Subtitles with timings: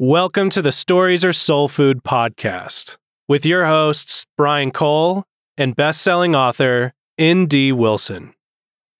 [0.00, 5.24] Welcome to the Stories Are Soul Food podcast with your hosts, Brian Cole
[5.56, 7.72] and best-selling author N.D.
[7.72, 8.32] Wilson.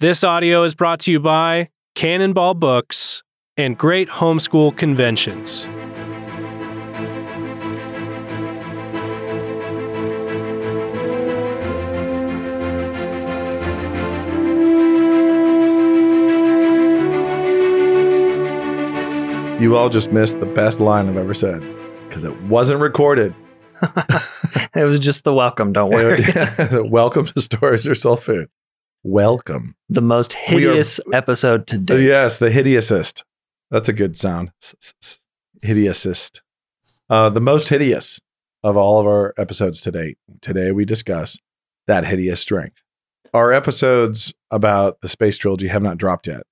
[0.01, 3.23] This audio is brought to you by Cannonball Books
[3.57, 5.69] and Great Homeschool Conventions.
[19.59, 21.61] You all just missed the best line I've ever said
[22.07, 23.35] because it wasn't recorded.
[24.75, 25.73] it was just the welcome.
[25.73, 26.23] Don't worry.
[26.89, 28.49] Welcome to Stories Are Soul Food.
[29.03, 29.75] Welcome.
[29.89, 32.03] the most We are- hideous episode to date.
[32.05, 33.25] Yes, the hideousest.
[33.71, 34.53] That's a good sound.
[35.65, 36.41] Hideousest.
[37.11, 38.21] Uh, the most hideous
[38.63, 40.19] of all of our episodes to date.
[40.41, 41.39] Today we discuss
[41.89, 42.83] that hideous strength.
[43.35, 46.43] Our episodes about the space trilogy have not dropped yet.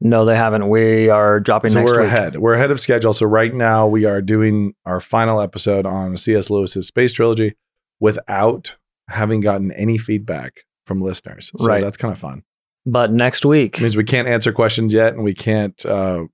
[0.00, 0.68] No, they haven't.
[0.68, 2.06] We are dropping so next we're week.
[2.08, 2.36] ahead.
[2.36, 3.12] We're ahead of schedule.
[3.14, 6.50] So right now we are doing our final episode on C.S.
[6.50, 7.56] Lewis's space trilogy
[7.98, 8.76] without
[9.08, 11.50] having gotten any feedback from listeners.
[11.56, 11.82] So Right.
[11.82, 12.42] that's kind of fun.
[12.84, 16.24] But next week, It means we can't answer questions yet, and we can't, uh,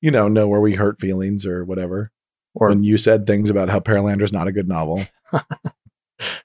[0.00, 2.10] you know, know where we hurt feelings or whatever.
[2.54, 5.00] or when you said things about how Perelandra's not a good novel,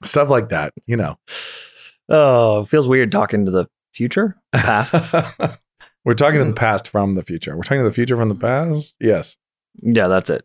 [0.04, 0.72] stuff like that.
[0.86, 1.18] You know,
[2.08, 4.94] oh, feels weird talking to the future, past.
[6.04, 6.56] We're talking to the mm-hmm.
[6.56, 7.56] past from the future.
[7.56, 8.94] We're talking to the future from the past.
[9.00, 9.36] Yes.
[9.82, 10.44] yeah, that's it.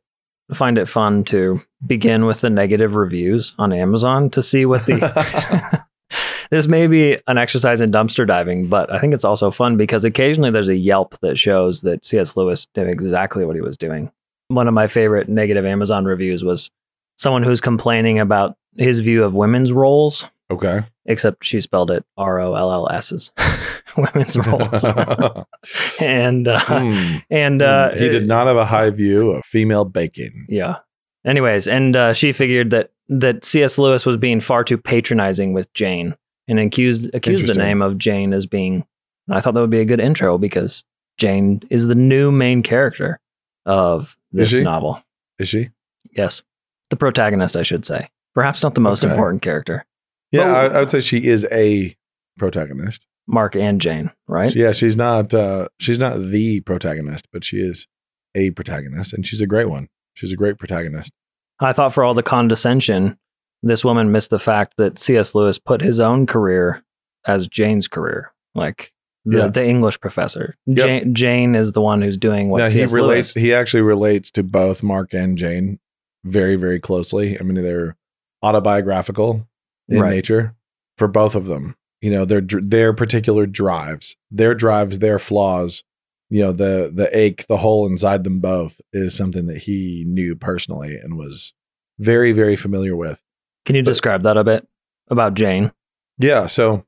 [0.52, 4.86] I find it fun to begin with the negative reviews on Amazon to see what
[4.86, 5.86] the.
[6.52, 10.04] this may be an exercise in dumpster diving, but I think it's also fun because
[10.04, 12.36] occasionally there's a Yelp that shows that C.S.
[12.36, 14.12] Lewis did exactly what he was doing.
[14.50, 16.70] One of my favorite negative Amazon reviews was
[17.17, 20.84] someone who's complaining about his view of women's roles, okay.
[21.06, 23.32] Except she spelled it R O L L S's,
[23.98, 24.84] women's roles.
[26.00, 27.18] and uh, Hmm.
[27.30, 30.45] and uh, he did not have a high view of female baking.
[30.50, 30.78] yeah.
[31.26, 33.78] Anyways, and uh, she figured that that C.S.
[33.78, 36.16] Lewis was being far too patronizing with Jane,
[36.50, 38.86] and accused accused the name of Jane as being.
[39.30, 40.83] I thought that would be a good intro because
[41.17, 43.22] Jane is the new main character
[43.66, 44.64] of this she?
[44.64, 45.02] novel.
[45.39, 45.70] Is she?
[46.11, 46.44] Yes,
[46.89, 48.10] the protagonist, I should say.
[48.36, 49.11] Perhaps not the most Okay.
[49.14, 49.86] important character.
[50.33, 51.95] Yeah, I, I would say she is a
[52.38, 53.05] protagonist.
[53.27, 54.54] Mark and Jane, right?
[54.54, 55.33] Yeah, she's not.
[55.33, 57.88] Uh, she's not the protagonist, but she is
[58.36, 59.88] a protagonist, and she's a great one.
[60.16, 61.11] She's a great protagonist.
[61.60, 63.17] I thought for all the condescension,
[63.61, 65.33] this woman missed the fact that C.S.
[65.36, 66.83] Lewis put his own career
[67.26, 68.33] as Jane's career.
[68.55, 68.92] Like
[69.23, 69.48] the, Yeah.
[69.48, 70.58] the English professor.
[70.65, 70.77] Yep.
[70.86, 72.94] Jane, Jane is the one who's doing what now he relates.
[72.94, 73.33] Lewis.
[73.36, 75.80] He actually relates to both Mark and Jane
[76.26, 77.39] very, very closely.
[77.39, 77.95] I mean, they're
[78.44, 79.48] autobiographical
[79.89, 80.10] in Right.
[80.11, 80.55] nature
[80.98, 81.76] for both of them.
[82.02, 85.83] You know, their their particular drives, their drives, their flaws.
[86.30, 90.36] You know, the the ache, the hole inside them both is something that he knew
[90.36, 91.54] personally and was
[91.99, 93.21] very, very familiar with.
[93.66, 94.67] Can you but- describe that a bit
[95.10, 95.71] about Jane?
[96.17, 96.48] Yeah.
[96.48, 96.86] So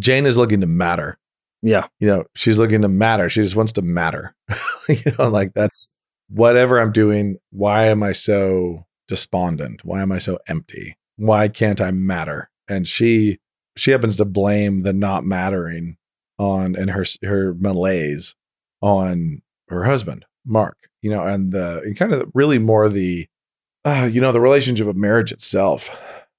[0.00, 1.18] Jane is looking to matter.
[1.62, 1.86] Yeah.
[1.98, 3.28] you know, she's looking to matter.
[3.28, 4.34] She just wants to matter.
[4.88, 5.88] you know, like that's
[6.28, 7.38] whatever I'm doing.
[7.50, 9.84] Why am I so despondent?
[9.84, 10.97] Why am I so empty?
[11.18, 12.48] Why can't I matter?
[12.68, 13.38] And she
[13.76, 15.96] she happens to blame the not mattering
[16.38, 18.34] on and her her malaise
[18.80, 20.76] on her husband, Mark.
[21.02, 23.28] You know, and the and kind of really more the
[23.84, 25.90] uh, you know, the relationship of marriage itself.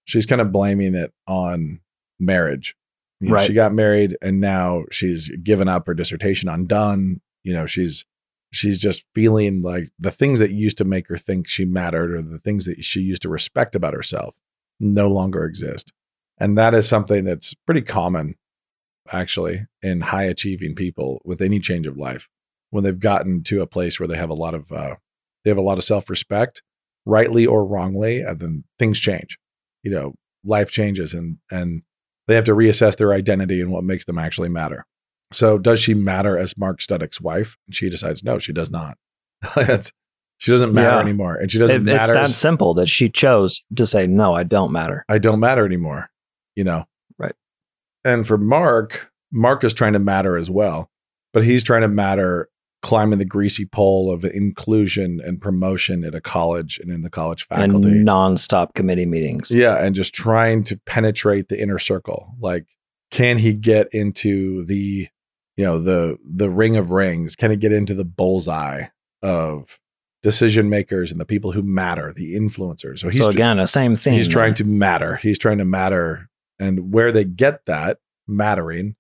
[0.06, 1.80] She's kind of blaming it on
[2.20, 2.76] marriage.
[3.20, 3.48] You know, Right.
[3.48, 7.22] She got married and now she's given up her dissertation undone.
[7.44, 8.06] You know, she's
[8.52, 12.22] she's just feeling like the things that used to make her think she mattered or
[12.22, 14.36] the things that she used to respect about herself
[14.80, 15.92] no longer exist.
[16.40, 18.36] And that is something that's pretty common
[19.12, 22.28] actually in high achieving people with any change of life.
[22.70, 24.96] When they've gotten to a place where they have a lot of uh,
[25.44, 26.62] they have a lot of self-respect
[27.06, 29.38] rightly or wrongly and then things change.
[29.84, 31.82] You know life changes and and
[32.28, 34.86] they have to reassess their identity and what makes them actually matter.
[35.34, 37.58] So does she matter as mark Studdock's wife?
[37.68, 38.98] And she decides no she does not.
[39.56, 39.92] That's-
[40.40, 41.00] she doesn't matter Yeah.
[41.02, 44.34] anymore and she doesn't It- it's that as- simple that she chose to say, no,
[44.34, 45.06] I don't matter.
[45.08, 46.10] I don't matter anymore,
[46.56, 46.86] you know?
[47.20, 47.36] Right.
[48.04, 50.90] And for Mark, Mark is trying to matter as well,
[51.34, 52.50] but he's trying to matter
[52.82, 57.46] climbing the greasy pole of inclusion and promotion at a college and in the college
[57.46, 57.90] faculty.
[57.90, 59.52] And nonstop committee meetings.
[59.52, 59.76] yeah.
[59.84, 62.36] And just trying to penetrate the inner circle.
[62.40, 62.66] Like,
[63.12, 65.10] can he get into the,
[65.58, 67.36] you know, the, the ring of rings?
[67.36, 68.84] Can he get into the bullseye
[69.22, 69.78] of
[70.24, 73.00] decision makers and the people who matter, the influencers?
[73.00, 74.14] So he's so again, the same thing.
[74.14, 75.16] he's trying to matter.
[75.18, 76.30] He's trying to matter.
[76.60, 78.96] And where they get that mattering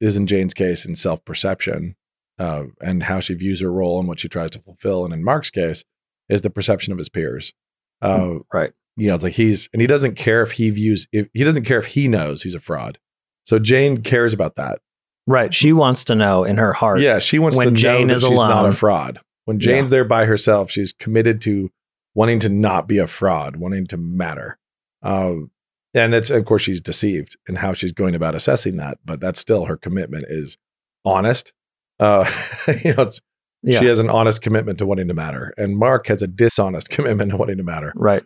[0.00, 1.96] is in Jane's case in self perception
[2.38, 5.04] uh, and how she views her role and what she tries to fulfill.
[5.04, 5.84] And in Mark's case,
[6.28, 7.52] is the perception of his peers.
[8.00, 8.72] Uh, right.
[8.96, 11.64] you know, it's like he's and he doesn't care if he views if he doesn't
[11.64, 12.98] care if he knows he's a fraud.
[13.44, 14.80] So Jane cares about that.
[15.26, 15.54] Right.
[15.54, 17.00] She wants to know in her heart.
[17.00, 19.20] Yeah, she wants when to Jane know that is she's not a fraud.
[19.44, 19.66] When Yeah.
[19.66, 21.70] Jane's there by herself, she's committed to
[22.14, 24.58] wanting to not be a fraud, wanting to matter.
[25.02, 25.50] Um,
[25.94, 29.40] and that's of course she's deceived in how she's going about assessing that, but that's
[29.40, 30.56] still her commitment is
[31.04, 31.52] honest.
[31.98, 32.30] Uh,
[32.84, 33.20] you know, it's,
[33.62, 33.78] Yeah.
[33.78, 37.30] she has an honest commitment to wanting to matter, and Mark has a dishonest commitment
[37.32, 37.92] to wanting to matter.
[37.96, 38.22] Right.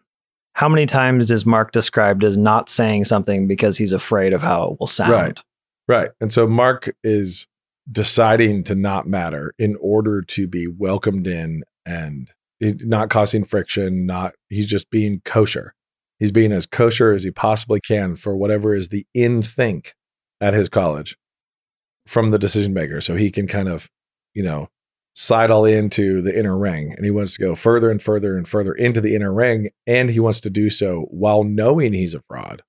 [0.54, 4.70] How many times is Mark described as not saying something because he's afraid of how
[4.72, 5.12] it will sound?
[5.12, 5.40] Right.
[5.88, 6.10] Right.
[6.20, 7.46] And so Mark is
[7.90, 14.34] deciding to not matter in order to be welcomed in and not causing friction, not
[14.48, 15.74] he's just being kosher.
[16.18, 19.94] He's being as kosher as he possibly can for whatever is the in think
[20.40, 21.16] at his college
[22.06, 23.00] from the decision maker.
[23.00, 23.88] So he can kind of,
[24.34, 24.68] you know,
[25.14, 28.72] sidle into the inner ring and he wants to go further and further and further
[28.72, 29.70] into the inner ring.
[29.86, 32.62] And he wants to do so while knowing he's a fraud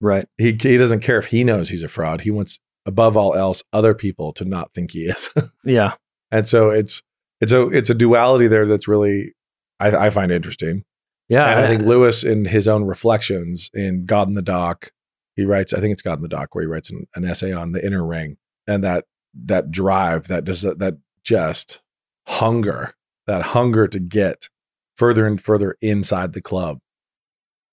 [0.00, 0.26] Right.
[0.36, 2.22] he he doesn't care if he knows he's a fraud.
[2.22, 5.30] He wants above all else other people to not think he is.
[5.64, 5.94] Yeah.
[6.30, 7.02] and so it's
[7.40, 9.34] it's a it's a duality there that's really
[9.80, 10.84] I, I find interesting.
[11.28, 11.50] Yeah.
[11.50, 14.90] and I think Lewis in his own reflections in God in the Dock,
[15.34, 17.52] he writes I think it's God in the Dock where he writes an, an essay
[17.52, 18.36] on the inner ring
[18.66, 19.04] and that
[19.44, 21.80] that drive that does that just
[22.26, 22.94] hunger
[23.26, 24.48] that hunger to get
[24.96, 26.78] further and further inside the club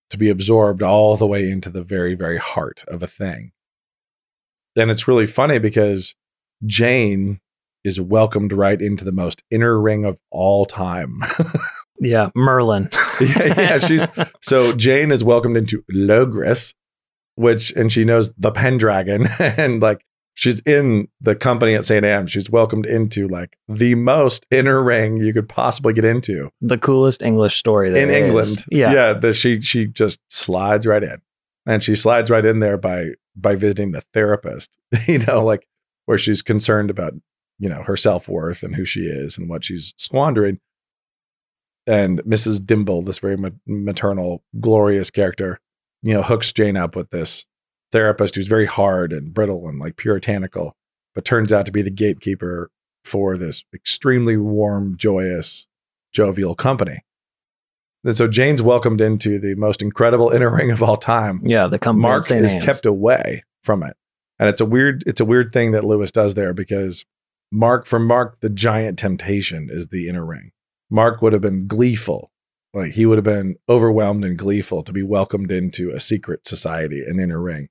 [0.10, 3.52] to be absorbed all the way into the very very heart of a thing
[4.76, 6.16] and it's really funny because
[6.66, 7.40] jane
[7.84, 11.22] is welcomed right into the most inner ring of all time
[12.02, 12.30] yeah.
[12.36, 12.90] Merlin.
[13.20, 14.08] Yeah, yeah, she's-
[14.42, 16.74] so jane is welcomed into Logres
[17.36, 22.28] which and she knows the pendragon and like she's in the company at st anne
[22.28, 27.22] she's welcomed into like the most inner ring you could possibly get into the coolest
[27.22, 28.24] English story in is.
[28.24, 28.66] England.
[28.72, 28.94] Yeah.
[28.94, 29.14] yeah.
[29.14, 31.22] That she she just slides right in,
[31.66, 34.76] and she slides right in there by by visiting the therapist.
[35.08, 35.68] You know, like
[36.06, 37.14] where she's concerned about
[37.60, 40.60] you know her self worth and who she is and what she's squandering.
[41.88, 42.60] And Mrs.
[42.60, 45.60] Dimble, this very ma- maternal, glorious character,
[46.04, 47.46] you know, hooks Jane up with this
[47.92, 50.76] therapist who's very hard and brittle and like puritanical,
[51.16, 52.70] but turns out to be the gatekeeper
[53.04, 55.68] for this extremely warm, joyous,
[56.12, 57.04] jovial company.
[58.04, 61.42] And so Jane's welcomed into the most incredible inner ring of all time.
[61.44, 61.68] Yeah.
[61.68, 63.96] The company Mark is kept away from it.
[64.40, 67.04] And it's a weird, it's a weird thing that Lewis does there because
[67.52, 70.52] Mark, for Mark, the giant temptation is the inner ring.
[70.90, 72.32] Mark would have been gleeful.
[72.74, 77.04] Like he would have been overwhelmed and gleeful to be welcomed into a secret society,
[77.06, 77.70] an inner ring.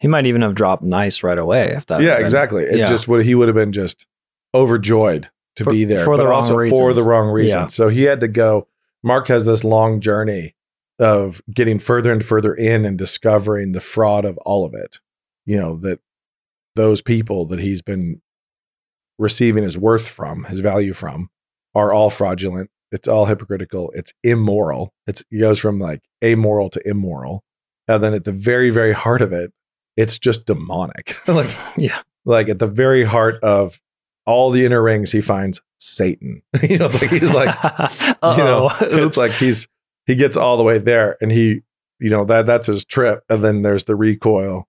[0.00, 2.02] He might even have dropped NICE right away if that.
[2.02, 2.64] yeah, been- exactly.
[2.64, 2.86] It yeah.
[2.88, 4.06] just would he would have been just
[4.54, 7.60] overjoyed to For- be there, for the but wrong also for the wrong reason.
[7.62, 7.66] Yeah.
[7.68, 8.66] So he had to go.
[9.02, 10.54] Mark has this long journey
[10.98, 15.00] of getting further and further in and discovering the fraud of all of it.
[15.46, 16.00] You know that
[16.76, 18.20] those people that he's been
[19.18, 21.30] receiving his worth from, his value from,
[21.74, 22.70] are all fraudulent.
[22.92, 23.92] It's all hypocritical.
[23.94, 24.92] It's immoral.
[25.06, 27.44] It's it goes from like amoral to immoral,
[27.88, 29.52] and then at the very, very heart of it,
[29.96, 31.16] it's just demonic.
[31.28, 32.02] like Yeah.
[32.24, 33.80] like at the very heart of
[34.30, 36.42] all the inner rings, he finds Satan.
[36.62, 37.54] you know, it's like he's like,
[38.36, 38.82] you know, Oops.
[38.82, 39.68] it's like he's
[40.06, 41.60] he gets all the way there, and he,
[41.98, 44.66] you know, that that's his trip, and then there's the recoil.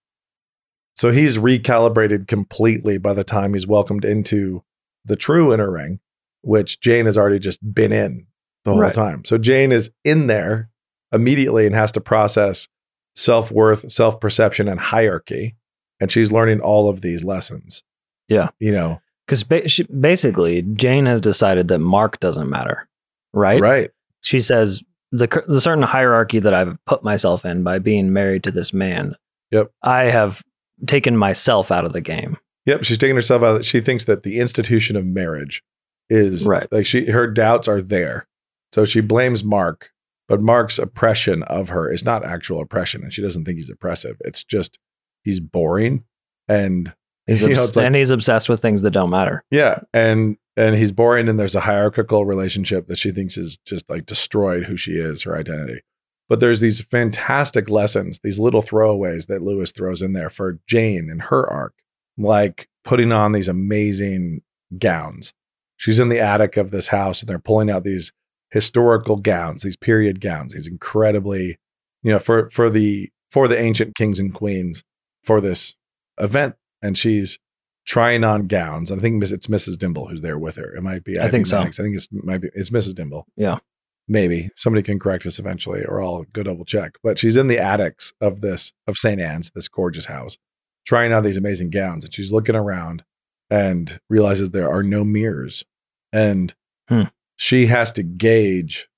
[0.97, 4.63] So he's recalibrated completely by the time he's welcomed into
[5.05, 5.99] the true inner ring,
[6.41, 8.27] which Jane has already just been in
[8.65, 8.93] the whole Right.
[8.93, 9.23] time.
[9.25, 10.69] So Jane is in there
[11.11, 12.67] immediately and has to process
[13.15, 15.55] self worth, self perception, and hierarchy.
[15.99, 17.83] And she's learning all of these lessons.
[18.27, 18.49] Yeah.
[18.59, 19.01] You know,
[19.31, 22.85] Because ba- she, basically, Jane has decided that Mark doesn't matter,
[23.31, 23.61] right?
[23.61, 23.89] right.
[24.19, 24.83] She says
[25.13, 29.15] the the certain hierarchy that I've put myself in by being married to this man.
[29.51, 29.71] Yep.
[29.81, 30.43] I have
[30.85, 32.35] taken myself out of the game.
[32.65, 33.63] Yep, she's taking herself out.
[33.63, 35.63] She thinks that the institution of marriage
[36.09, 36.67] is Right.
[36.69, 38.27] Like she, her doubts are there,
[38.73, 39.91] so she blames Mark.
[40.27, 44.17] But Mark's oppression of her is not actual oppression, and she doesn't think he's oppressive.
[44.25, 44.77] It's just
[45.23, 46.03] he's boring,
[46.49, 46.93] and
[47.31, 49.43] He's You know, like- and he's obsessed with things that don't matter.
[49.51, 53.89] yeah, and and he's boring, and there's a hierarchical relationship that she thinks is just
[53.89, 55.81] like destroyed who she is, her identity.
[56.27, 61.09] But there's these fantastic lessons, these little throwaways that Lewis throws in there for Jane
[61.09, 61.73] and her arc,
[62.17, 64.41] like putting on these amazing
[64.77, 65.33] gowns.
[65.77, 68.11] She's in the attic of this house and they're pulling out these
[68.51, 71.57] historical gowns, these period gowns, these incredibly,
[72.03, 74.83] you know, for for the for the ancient kings and queens
[75.23, 75.75] for this
[76.19, 76.55] event.
[76.81, 77.39] And she's
[77.85, 78.91] trying on gowns.
[78.91, 79.77] I think it's Mrs.
[79.77, 80.75] Dimble who's there with her.
[80.75, 81.19] It might be.
[81.19, 81.59] I think so.
[81.61, 82.93] I think it's might be it's Mrs.
[82.95, 83.25] Dimble.
[83.35, 83.59] Yeah.
[84.07, 86.93] Maybe somebody can correct us eventually, or I'll go double check.
[87.03, 89.21] But she's in the attics of this of St.
[89.21, 90.37] Anne's, this gorgeous house,
[90.85, 93.03] trying on these amazing gowns, and she's looking around
[93.49, 95.63] and realizes there are no mirrors,
[96.11, 96.53] and
[96.89, 97.03] Hmm.
[97.37, 98.89] she has to gauge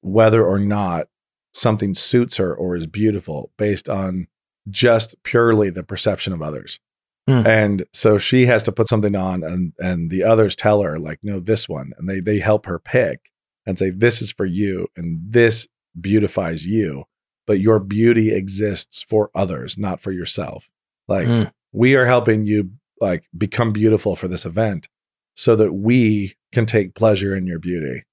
[0.00, 1.08] whether or not
[1.52, 4.26] something suits her or is beautiful based on
[4.70, 6.80] just purely the perception of others.
[7.28, 7.46] Hmm.
[7.46, 11.20] And so she has to put something on and and the others tell her like
[11.22, 13.30] no this one and they they help her pick
[13.64, 15.68] and say this is for you and this
[16.00, 17.04] beautifies you
[17.46, 20.68] but your beauty exists for others not for yourself.
[21.06, 21.42] Like Hmm.
[21.72, 24.88] we are helping you like become beautiful for this event
[25.34, 28.04] so that we can take pleasure in your beauty.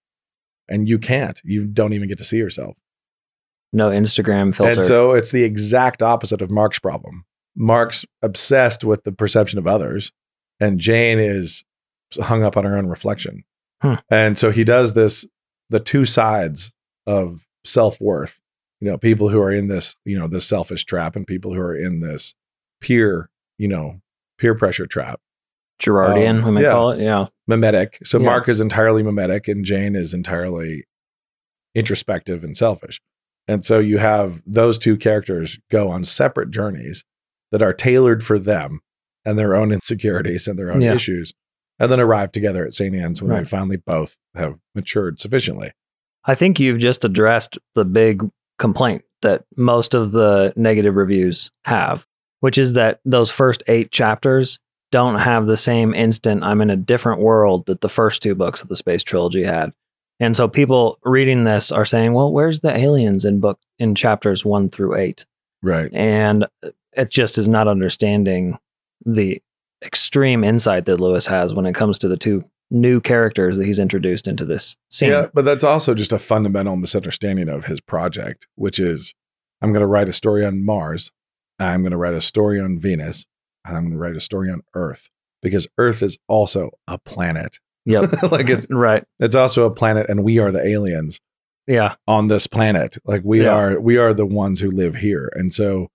[0.68, 1.42] And you can't.
[1.44, 2.78] You don't even get to see yourself.
[3.74, 4.74] No Instagram filter.
[4.74, 7.26] And so it's the exact opposite of Mark's problem.
[7.60, 10.12] Mark's obsessed with the perception of others,
[10.60, 11.66] and Jane is
[12.20, 13.44] hung up on her own reflection.
[13.82, 13.96] Hmm.
[14.10, 15.26] And so he does this
[15.70, 16.72] the two sides
[17.06, 18.40] of self worth.
[18.80, 21.60] You know, people who are in this, you know, this selfish trap, and people who
[21.60, 22.34] are in this
[22.80, 24.00] peer, you know,
[24.38, 25.20] peer pressure trap.
[25.82, 26.72] Girardian, um, we might yeah.
[26.72, 27.02] call it.
[27.02, 27.28] Yeah.
[27.46, 28.00] mimetic.
[28.06, 28.26] So Yeah.
[28.26, 30.86] Mark is entirely mimetic and Jane is entirely
[31.74, 33.02] introspective and selfish.
[33.48, 37.06] And so you have those two characters go on separate journeys
[37.52, 38.82] that are tailored for them
[39.26, 40.94] and their own insecurities and their own Yeah.
[40.94, 41.34] issues,
[41.80, 42.96] and then arrive together at St.
[42.96, 43.48] Anne's when they Right.
[43.48, 45.72] finally both have matured sufficiently.
[46.26, 52.06] I think you've just addressed the big complaint that most of the negative reviews have,
[52.40, 54.60] which is that those first eight chapters
[54.92, 58.62] don't have the same instant I'm in a different world that the first two books
[58.62, 59.72] of the space trilogy had.
[60.20, 64.44] And so people reading this are saying, well, where's the aliens in book in chapters
[64.44, 65.26] one through eight?
[65.62, 65.94] Right.
[65.94, 66.48] And
[66.94, 68.58] it just is not understanding
[69.06, 69.42] the
[69.84, 73.80] extreme insight that Lewis has when it comes to the two new characters that he's
[73.80, 75.10] introduced into this scene.
[75.10, 79.14] Yeah, but that's also just a fundamental misunderstanding of his project, which is
[79.62, 81.12] I'm going to write a story on Mars,
[81.60, 83.26] I'm going to write a story on Venus,
[83.66, 85.10] and I'm going to write a story on Earth
[85.42, 87.58] because Earth is also a planet.
[87.86, 88.24] Yep.
[88.32, 89.04] like it's right.
[89.20, 91.20] it's also a planet and we are the aliens
[91.66, 91.96] Yeah.
[92.08, 92.98] on this planet.
[93.06, 93.56] Like we Yeah.
[93.56, 95.32] are we are the ones who live here.
[95.36, 95.90] And so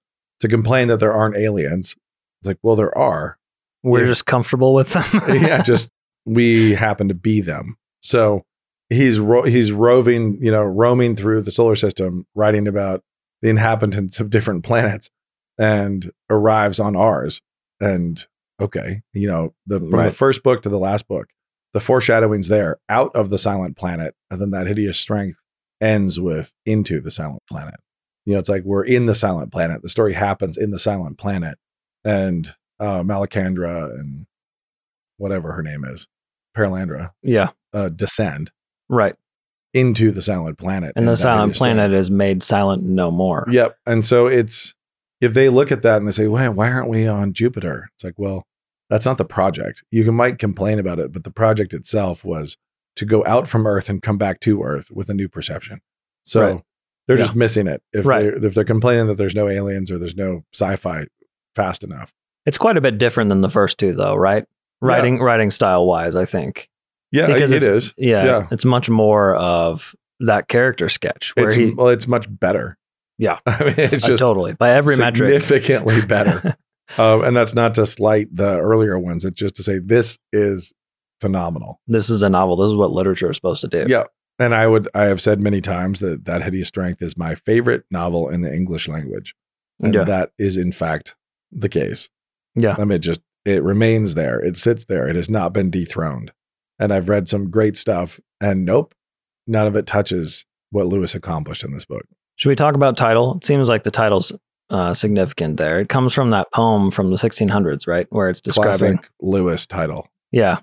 [0.44, 1.96] to complain that there aren't aliens,
[2.40, 3.38] it's like, well, there are.
[3.82, 4.06] We're Yeah.
[4.06, 5.04] just comfortable with them.
[5.28, 5.90] yeah, just
[6.26, 7.76] we happen to be them.
[8.00, 8.44] So
[8.88, 13.02] he's ro- he's roving, you know, roaming through the solar system, writing about
[13.42, 15.10] the inhabitants of different planets,
[15.58, 17.40] and arrives on ours.
[17.80, 18.24] And
[18.60, 21.26] okay, you know, the from the first book to the last book,
[21.72, 25.40] the foreshadowing's there out of the silent planet, and then that hideous strength
[25.80, 27.74] ends with into the silent planet.
[28.26, 29.82] You know, it's like we're in the silent planet.
[29.82, 31.58] The story happens in the silent planet,
[32.04, 34.26] and uh, Malacandra and
[35.18, 36.08] whatever her name is,
[36.56, 37.50] Perelandra, yeah.
[37.72, 38.50] uh, descend
[38.88, 39.14] Right.
[39.72, 40.92] into the silent planet.
[40.96, 43.46] And in the silent planet is made silent no more.
[43.50, 43.76] Yep.
[43.86, 44.74] And so it's
[45.20, 46.48] if they look at that and they say, "Why?
[46.48, 48.44] Why aren't we on Jupiter?" It's like, well,
[48.90, 49.82] that's not the project.
[49.90, 52.56] You can, might complain about it, but the project itself was
[52.96, 55.80] to go out from Earth and come back to Earth with a new perception.
[56.24, 56.62] So Right.
[57.06, 57.24] They're Yeah.
[57.24, 58.40] just missing it if Right.
[58.40, 61.06] they if they're complaining that there's no aliens or there's no sci-fi
[61.54, 62.12] fast enough.
[62.46, 64.44] It's quite a bit different than the first two, though, right?
[64.80, 66.68] Writing writing style wise, I think.
[67.12, 68.46] Yeah, Because it's- Yeah, Yeah.
[68.50, 71.70] It's much more of that character sketch where It's he.
[71.74, 72.76] well, it's much better.
[73.18, 73.38] Yeah.
[73.46, 75.28] I mean, it's uh, just totally by every metric.
[75.30, 76.56] significantly better.
[76.98, 79.24] Um, and that's not to slight the earlier ones.
[79.24, 80.72] It's just to say this is
[81.20, 81.80] phenomenal.
[81.86, 82.56] this is a novel.
[82.56, 83.86] This is what literature is supposed to do.
[83.88, 84.04] Yeah.
[84.38, 87.84] And I would, I have said many times that that hideous strength is my favorite
[87.90, 89.34] novel in the English language,
[89.80, 90.04] and Yeah.
[90.04, 91.14] that is in fact
[91.52, 92.08] the case.
[92.56, 92.74] Yeah.
[92.78, 94.40] I mean, it just it remains there.
[94.40, 95.06] It sits there.
[95.08, 96.32] It has not been dethroned.
[96.78, 98.94] And I've read some great stuff, and nope,
[99.46, 102.04] none of it touches what Lewis accomplished in this book.
[102.36, 103.36] Should we talk about title?
[103.36, 104.32] It seems like the title's
[104.70, 105.78] uh, significant there.
[105.78, 108.08] It comes from that poem from the 1600s, right?
[108.10, 108.96] Where it's describing.
[108.96, 110.08] Classic Lewis title.
[110.32, 110.60] Yeah.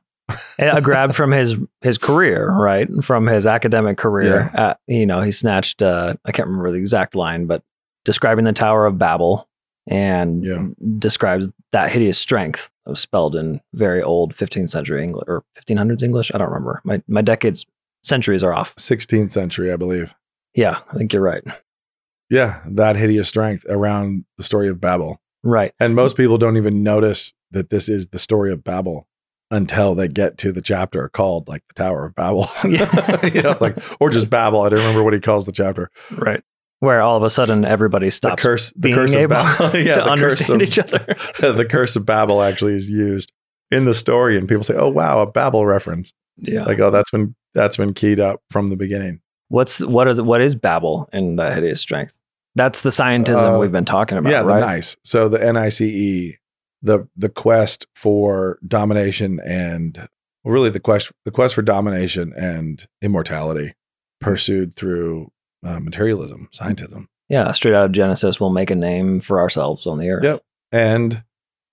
[0.59, 2.87] A grab from his his career, right?
[3.03, 4.51] From his academic career.
[4.55, 7.63] Uh, you know, he snatched uh, I can't remember the exact line, but
[8.05, 9.47] describing the Tower of Babel
[9.87, 10.65] and Yeah.
[10.99, 16.31] describes that hideous strength spelled in very old 15th century English or 1500s English.
[16.33, 16.81] I don't remember.
[16.83, 17.65] My my decades
[18.03, 18.75] centuries are off.
[18.75, 20.13] 16th century, I believe.
[20.55, 21.43] Yeah, I think you're right.
[22.29, 25.19] Yeah, that hideous strength around the story of Babel.
[25.43, 25.73] Right.
[25.79, 29.07] And most people don't even notice that this is the story of Babel
[29.51, 32.49] until they get to the chapter called like the Tower of Babel.
[32.67, 33.25] Yeah.
[33.25, 34.61] you know, it's like, or just Babel.
[34.61, 35.89] I don't remember what he calls the chapter.
[36.09, 36.41] Right.
[36.79, 39.79] Where all of a sudden everybody The stops curse, the being curse of able Babel.
[39.79, 41.15] yeah, to the curse understand of, each other.
[41.53, 43.31] the curse of Babel actually is used
[43.69, 46.59] in the story, and people say, "Oh, wow, a Babel reference." Yeah.
[46.59, 49.21] It's like, oh, that's been that's been keyed up from the beginning.
[49.49, 52.17] What's what is what is Babel in the hideous strength?
[52.55, 54.97] That's the scientism Uh, we've been talking about, yeah, the NICE.
[55.03, 56.37] So the NICE,
[56.81, 60.07] the the quest for domination and
[60.43, 63.73] well, really the quest the quest for domination and immortality
[64.19, 65.31] pursued through
[65.65, 69.99] uh, materialism, scientism, Yeah, straight out of Genesis, we'll make a name for ourselves on
[69.99, 70.23] the earth.
[70.23, 70.41] Yep.
[70.71, 71.23] and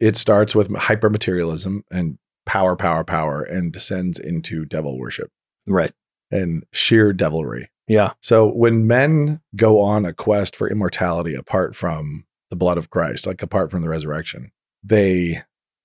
[0.00, 5.30] it starts with hyper materialism and power, power, power, and descends into devil worship
[5.66, 5.92] Right.
[6.30, 7.68] and sheer devilry.
[7.88, 8.12] Yeah.
[8.22, 13.26] So when men go on a quest for immortality apart from the blood of Christ,
[13.26, 14.52] like apart from the resurrection,
[14.88, 15.42] they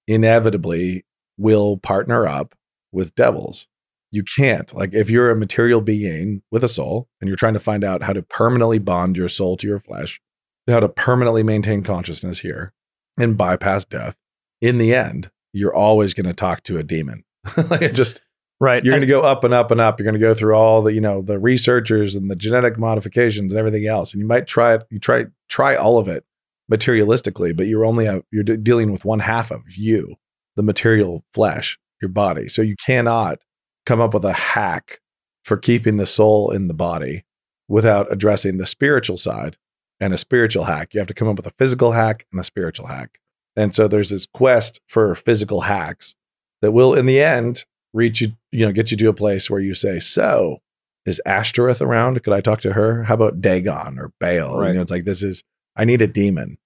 [0.08, 1.06] inevitably
[1.38, 2.56] will partner up
[2.92, 3.68] with devils.
[4.12, 4.74] You can't.
[4.74, 8.04] Like if you're a material being with a soul and you're trying to find out
[8.04, 10.22] how to permanently bond your soul to your flesh,
[10.68, 12.74] how to permanently maintain consciousness here
[13.18, 14.16] and bypass death,
[14.62, 17.24] in the end, you're always going to talk to a demon.
[17.70, 18.22] like it just
[18.60, 18.86] Right.
[18.86, 20.00] you're going to go up and up and up.
[20.00, 23.52] You're going to go through all the, you know, the researchers and the genetic modifications
[23.52, 24.14] and everything else.
[24.14, 26.24] And you might try it, you try try all of it
[26.72, 30.16] materialistically, but you're only a, you're de- dealing with one half of you,
[30.56, 32.48] the material flesh, your body.
[32.48, 33.40] So you cannot
[33.86, 35.02] come up with a hack
[35.44, 37.26] for keeping the soul in the body
[37.68, 39.58] without addressing the spiritual side
[40.00, 40.94] and a spiritual hack.
[40.94, 43.20] You have to come up with a physical hack and a spiritual hack.
[43.56, 46.16] And so there's this quest for physical hacks
[46.62, 49.60] that will in the end reach you, you know, get you to a place where
[49.60, 50.60] you say, "So,
[51.06, 52.24] is Ashtoreth around?
[52.24, 53.04] Could I talk to her?
[53.04, 54.70] How about Dagon or Baal?" Right.
[54.70, 55.44] You know, it's like this is
[55.76, 56.58] I need a demon.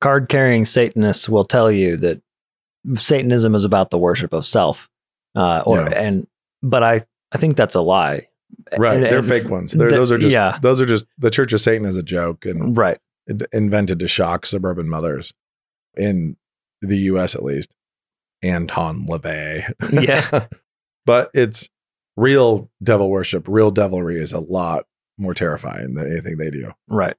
[0.00, 2.20] card carrying Satanists will tell you that
[2.96, 4.88] Satanism is about the worship of self.
[5.34, 5.88] Uh, or Yeah.
[6.00, 6.26] and
[6.62, 8.28] but I I think that's a lie.
[8.78, 8.96] Right?
[8.96, 9.72] And- They're and fake ones.
[9.72, 10.58] They're, the- those are just yeah.
[10.62, 12.98] those are just the Church of Satan is a joke and Right.
[13.52, 15.32] invented to shock suburban mothers
[15.96, 16.36] in
[16.82, 17.34] the U.S.
[17.34, 17.74] at least.
[18.42, 19.72] Anton LaVey.
[19.92, 20.46] Yeah.
[21.06, 21.68] but it's
[22.16, 23.46] real devil worship.
[23.48, 24.84] Real devilry is a lot
[25.18, 26.72] more terrifying than anything they do.
[26.88, 27.16] Right.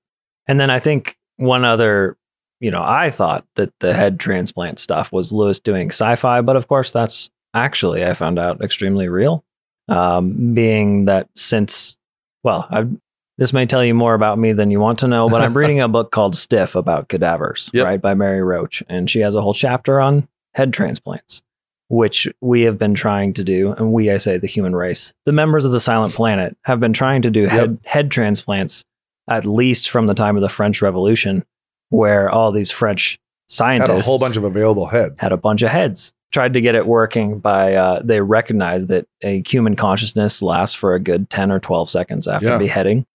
[0.47, 2.17] And then I think one other,
[2.59, 6.67] you know, I thought that the head transplant stuff was Lewis doing sci-fi, but of
[6.67, 9.43] course that's actually I found out extremely real.
[9.89, 11.97] Um, being that since,
[12.43, 12.91] well, I've,
[13.37, 15.79] this may tell you more about me than you want to know, but I'm reading
[15.79, 17.85] a book called Stiff about cadavers, Yep.
[17.85, 21.41] right, by Mary Roach, and she has a whole chapter on head transplants,
[21.87, 25.31] which we have been trying to do, and we, I say, the human race, the
[25.31, 28.83] members of the Silent Planet, have been trying to do head head transplants
[29.29, 31.45] at least from the time of the French Revolution,
[31.89, 35.19] where all these French scientists Had a whole bunch of available heads.
[35.21, 36.13] had a bunch of heads.
[36.33, 40.93] Tried to get it working by uh, they recognized that a human consciousness lasts for
[40.93, 42.57] a good ten or twelve seconds after Yeah.
[42.57, 43.05] beheading,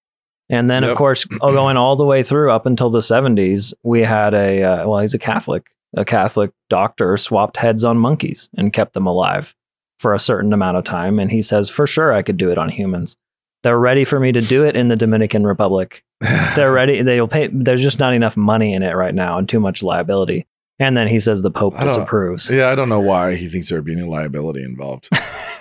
[0.48, 4.03] and then of course oh, going all the way through up until the seventies, we
[4.03, 8.72] had a uh, well he's a Catholic, a Catholic doctor swapped heads on monkeys and
[8.72, 9.55] kept them alive
[9.98, 12.57] for a certain amount of time, and he says for sure I could do it
[12.57, 13.14] on humans.
[13.62, 16.05] They're ready for me to do it in the Dominican Republic
[16.55, 17.03] they're ready.
[17.03, 17.48] They'll pay.
[17.53, 20.46] There's just not enough money in it right now, and too much liability.
[20.79, 22.48] And then he says the Pope disapproves.
[22.51, 25.09] yeah, I don't know why he thinks there would be any liability involved.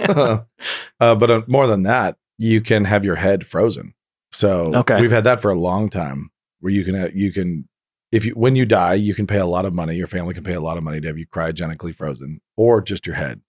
[0.00, 0.38] uh,
[0.98, 3.94] but uh, more than that, you can have your head frozen.
[4.32, 5.00] So Okay.
[5.00, 7.68] we've had that for a long time, where you can uh, you can
[8.12, 9.94] if you when you die, you can pay a lot of money.
[9.96, 13.06] Your family can pay a lot of money to have you cryogenically frozen, or just
[13.06, 13.40] your head.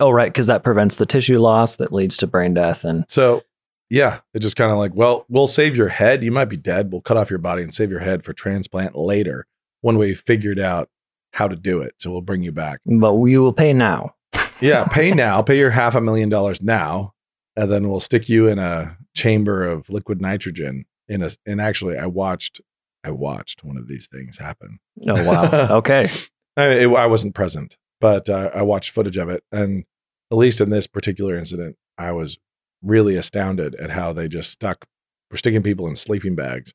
[0.00, 2.84] oh, right, because that prevents the tissue loss that leads to brain death.
[2.84, 3.42] And So
[3.90, 6.22] yeah, it's just kind of like, well, we'll save your head.
[6.22, 6.92] You might be dead.
[6.92, 9.46] We'll cut off your body and save your head for transplant later
[9.80, 10.88] when we figured out
[11.32, 11.94] how to do it.
[11.98, 12.80] So we'll bring you back.
[12.86, 14.14] but you will pay now.
[14.60, 15.42] Yeah, pay now.
[15.42, 17.14] Pay your half a million dollars now,
[17.56, 20.84] and then we'll stick you in a chamber of liquid nitrogen.
[21.08, 22.60] In a and actually, I watched
[23.02, 24.78] I watched one of these things happen.
[25.08, 25.50] Oh wow.
[25.78, 26.08] okay.
[26.56, 29.84] I, it, I wasn't present, but uh, I watched footage of it, and
[30.30, 32.38] at least in this particular incident, I was
[32.82, 34.86] really astounded at how they just stuck
[35.30, 36.72] were sticking people in sleeping bags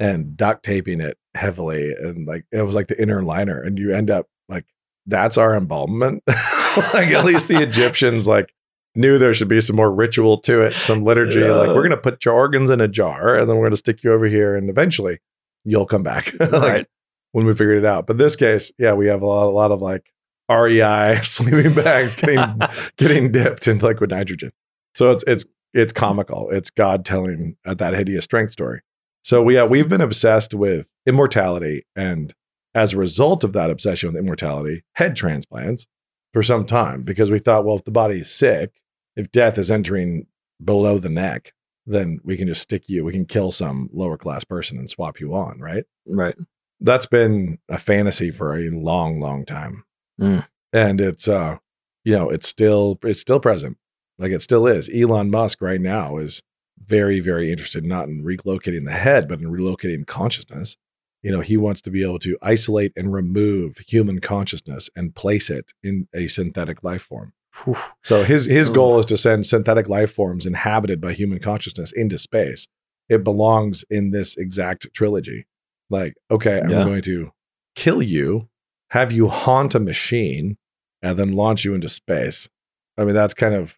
[0.00, 3.92] and duct taping it heavily, and like it was like the inner liner, and you
[3.92, 4.64] end up like
[5.06, 6.22] that's our embalmment.
[6.28, 8.52] like at least the Egyptians like
[8.94, 11.40] knew there should be some more ritual to it, some liturgy.
[11.40, 11.52] Yeah.
[11.52, 14.12] Like we're gonna put your organs in a jar, and then we're gonna stick you
[14.12, 15.18] over here, and eventually
[15.64, 16.32] you'll come back.
[16.40, 16.86] Like, Right.
[17.32, 18.06] when we figured it out.
[18.06, 20.10] But this case, yeah, we have a lot, a lot of like
[20.50, 22.58] REI sleeping bags getting
[22.96, 24.52] getting dipped in liquid nitrogen.
[24.94, 26.48] So it's it's it's comical.
[26.50, 28.80] It's God telling uh, that hideous strength story.
[29.22, 32.34] So we uh, we've been obsessed with immortality, and
[32.74, 35.86] as a result of that obsession with immortality, head transplants
[36.32, 38.80] for some time because we thought, well, if the body is sick,
[39.16, 40.26] if death is entering
[40.64, 41.52] below the neck,
[41.86, 43.04] then we can just stick you.
[43.04, 45.84] We can kill some lower class person and swap you on, right?
[46.06, 46.34] Right.
[46.80, 49.84] that's been a fantasy for a long long time
[50.20, 50.46] Mm.
[50.72, 51.56] and it's uh
[52.04, 53.76] you know it's still it's still present
[54.18, 56.42] like it still is elon musk right now is
[56.84, 60.76] very, very interested not in relocating the head, but in relocating consciousness.
[61.22, 65.50] You know, he wants to be able to isolate and remove human consciousness and place
[65.50, 67.32] it in a synthetic life form.
[67.64, 67.76] Whew.
[68.04, 72.18] So his his goal is to send synthetic life forms inhabited by human consciousness into
[72.18, 72.68] space.
[73.08, 75.46] It belongs in this exact trilogy.
[75.90, 76.84] Like, okay, I'm Yeah.
[76.84, 77.32] going to
[77.74, 78.48] kill you,
[78.90, 80.56] have you haunt a machine,
[81.02, 82.48] and then launch you into space.
[82.96, 83.76] I mean, that's kind of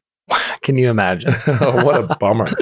[0.63, 1.33] Can you imagine?
[1.59, 2.51] what a bummer.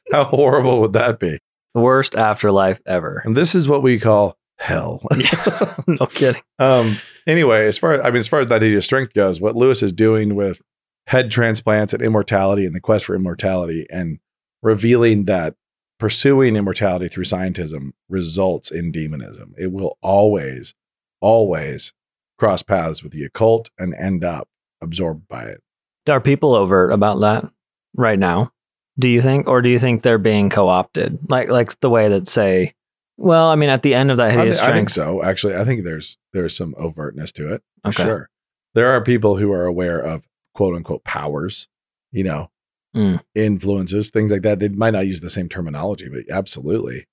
[0.12, 1.38] How horrible would that be?
[1.74, 3.22] The worst afterlife ever.
[3.24, 5.02] And this is what we call hell.
[5.16, 5.74] Yeah.
[5.86, 6.42] no kidding.
[6.58, 9.56] Um, anyway, as far I mean, as far as that idea of strength goes, what
[9.56, 10.60] Lewis is doing with
[11.06, 14.18] head transplants and immortality and the quest for immortality and
[14.62, 15.54] revealing that
[15.98, 19.54] pursuing immortality through scientism results in demonism.
[19.56, 20.74] It will always,
[21.20, 21.92] always
[22.38, 24.48] cross paths with the occult and end up
[24.80, 25.63] absorbed by it.
[26.08, 27.50] Are people overt about that
[27.96, 28.52] right now?
[28.98, 32.28] Do you think, or do you think they're being co-opted, like like the way that
[32.28, 32.74] say,
[33.16, 35.22] well, I mean, at the end of that I, hideous thi- I think so.
[35.22, 37.62] Actually, I think there's there's some overtness to it.
[37.82, 38.02] For Okay.
[38.02, 38.30] Sure.
[38.74, 41.68] There are people who are aware of quote unquote powers,
[42.12, 42.50] you know,
[42.96, 43.20] Mm.
[43.34, 44.60] influences, things like that.
[44.60, 47.06] They might not use the same terminology, but absolutely.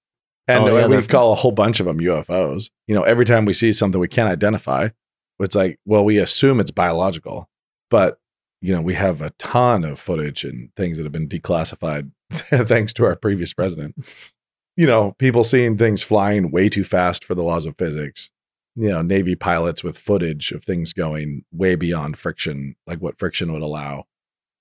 [0.48, 2.70] And Oh, yeah, we call a whole bunch of them UFOs.
[2.88, 4.90] You know, every time we see something we can't identify,
[5.40, 7.50] it's like, well, we assume it's biological,
[7.90, 8.20] but
[8.62, 12.94] you know, we have a ton of footage and things that have been declassified thanks
[12.94, 13.96] to our previous president.
[14.78, 18.30] You know, people seeing things flying way too fast for the laws of physics.
[18.76, 23.52] You know, Navy pilots with footage of things going way beyond friction, like what friction
[23.52, 24.06] would allow.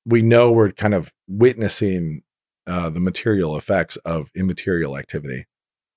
[0.05, 2.23] We know we're kind of witnessing
[2.67, 5.47] uh, the material effects of immaterial activity.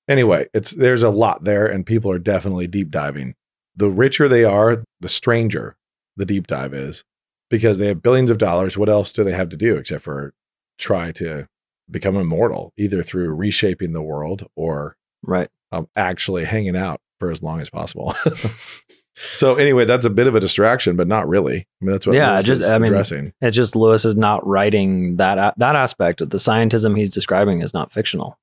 [0.07, 3.35] Anyway, it's there's a lot there, and people are definitely deep diving.
[3.75, 5.77] The richer they are, the stranger
[6.17, 7.03] the deep dive is,
[7.53, 8.75] because they have billions of dollars.
[8.79, 10.33] What else do they have to do except for
[10.79, 11.47] try to
[11.91, 15.49] become immortal, either through reshaping the world or right?
[15.71, 18.15] um, actually hanging out for as long as possible.
[19.33, 21.67] so anyway, that's a bit of a distraction, but not really.
[21.81, 23.33] I mean, that's what Yeah, Lewis just- I mean, addressing.
[23.39, 26.21] It's just Lewis is not writing that a- that aspect.
[26.21, 28.39] Of the scientism he's describing is not fictional.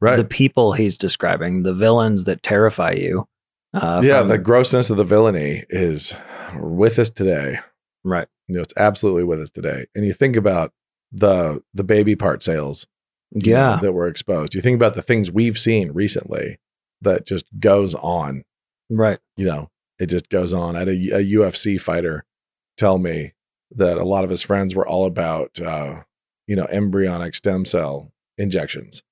[0.00, 0.14] right?
[0.16, 3.26] The people he's describing, the villains that terrify you.
[3.74, 6.14] Uh, yeah, from- the grossness of the villainy is
[6.56, 7.58] with us today.
[8.10, 8.28] Right.
[8.46, 9.86] You know, it's absolutely with us today.
[9.94, 10.72] And you think about
[11.12, 12.86] the the baby part sales
[13.30, 14.54] you know, Yeah, that were exposed.
[14.54, 16.58] You think about the things we've seen recently
[17.02, 18.44] that just goes on
[18.90, 19.18] right.
[19.36, 20.76] you know, it just goes on.
[20.76, 22.24] I had a, a UFC fighter
[22.76, 23.34] tell me
[23.72, 26.02] that a lot of his friends were all about, uh,
[26.46, 29.02] you know, embryonic stem cell injections.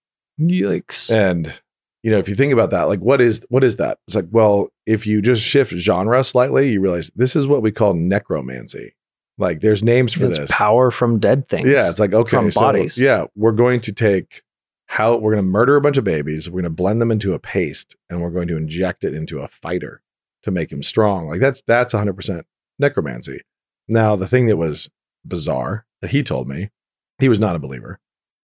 [0.40, 1.10] Yikes.
[1.12, 1.60] And,
[2.06, 3.98] you know, if you think about that, like, what is, what is that?
[4.06, 7.72] It's like, well, if you just shift genre slightly, you realize this is what we
[7.72, 8.94] call necromancy.
[9.38, 10.50] Like there's names for it's this.
[10.52, 11.68] power from dead things.
[11.68, 12.96] Yeah, it's like okay, from so, bodies.
[12.96, 14.42] Yeah, we're going to take
[14.86, 16.48] how we're going to murder a bunch of babies.
[16.48, 19.40] We're going to blend them into a paste, and we're going to inject it into
[19.40, 20.00] a fighter
[20.44, 21.28] to make him strong.
[21.28, 22.46] Like that's that's 100 percent
[22.78, 23.40] necromancy.
[23.88, 24.88] Now, the thing that was
[25.26, 26.70] bizarre that he told me,
[27.18, 27.98] he was not a believer,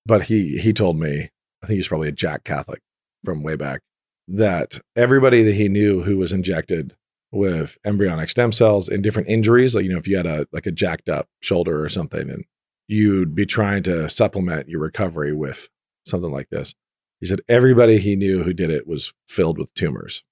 [0.05, 1.31] but he he told me,
[1.62, 2.83] I think he's probably a Jack Catholic
[3.24, 3.80] from way back,
[4.28, 6.94] that everybody that he knew who was injected
[7.30, 10.66] with embryonic stem cells in different injuries, like you know, if you had a like
[10.66, 12.44] a jacked up shoulder or something, and
[12.88, 15.68] you'd be trying to supplement your recovery with
[16.06, 16.74] something like this.
[17.20, 20.22] He said everybody he knew who did it was filled with tumors.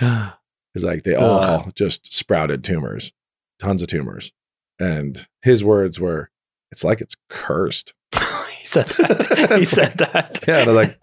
[0.72, 1.72] It's like they all Ugh.
[1.74, 3.12] just sprouted tumors,
[3.58, 4.30] tons of tumors.
[4.78, 6.30] And his words were,
[6.70, 9.56] "It's like it's cursed." he said that.
[9.58, 10.40] he said that.
[10.46, 10.96] Yeah, and I'm like,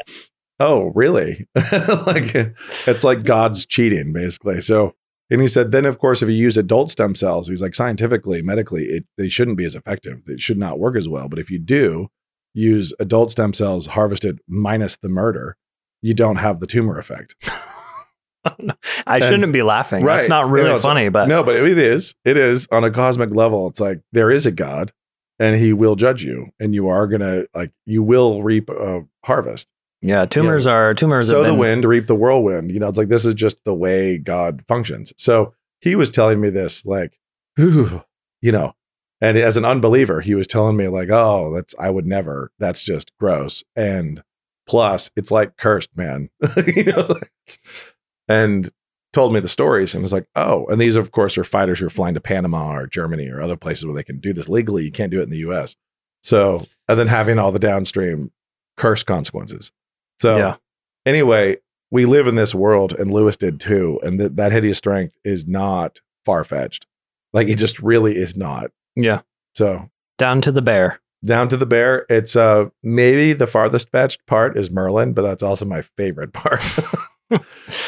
[0.60, 2.90] "Oh, really?" like mm-hmm.
[2.90, 4.62] it's like God's cheating, basically.
[4.62, 4.96] So,
[5.30, 8.42] and he said, then of course, if you use adult stem cells, he's like, scientifically,
[8.42, 10.22] medically, it, they shouldn't be as effective.
[10.28, 11.28] It should not work as well.
[11.28, 12.08] But if you do
[12.54, 15.58] use adult stem cells harvested minus the murder,
[16.02, 17.36] you don't have the tumor effect.
[18.46, 18.72] Oh,
[19.06, 20.06] I shouldn't be laughing.
[20.06, 20.30] That's Right.
[20.30, 22.16] not You really know, it's- funny, but no, but it is.
[22.24, 23.68] It is on a cosmic level.
[23.68, 24.94] It's like there is a God,
[25.38, 29.70] and He will judge you, and you are gonna like you will reap a harvest.
[30.02, 31.30] Yeah, tumors are tumors.
[31.30, 32.72] sow have the wind, reap the whirlwind.
[32.72, 35.14] You know, it's like this is just the way God functions.
[35.18, 37.18] So he was telling me this, like,
[37.60, 38.04] "Ooh,"
[38.42, 38.74] you know,
[39.22, 42.52] and as an unbeliever, he was telling me like, "Oh, that's I would never.
[42.60, 44.22] That's just gross." And
[44.68, 46.30] plus, it's like cursed, man.
[46.68, 47.32] you know, like-
[48.28, 48.72] and
[49.14, 51.88] told me the stories and was like, "Oh," and these, of course, are fighters who
[51.88, 54.84] are flying to Panama or Germany or other places where they can do this legally.
[54.84, 55.76] You can't do it in the U.S.
[56.24, 58.32] So, and then having all the downstream
[58.76, 59.72] curse consequences.
[60.20, 60.56] So, Yeah.
[61.06, 61.58] anyway,
[61.92, 64.00] we live in this world, and Lewis did too.
[64.04, 66.86] And that that hideous strength is not far fetched.
[67.34, 68.72] Like it just really is not.
[68.96, 69.22] Yeah,
[69.56, 71.00] So, down to the bear.
[71.24, 72.06] down to the bear.
[72.10, 76.62] It's uh maybe the farthest fetched part is Merlin, but that's also my favorite part.